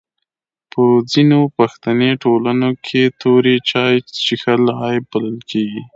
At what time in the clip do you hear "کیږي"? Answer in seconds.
5.49-5.83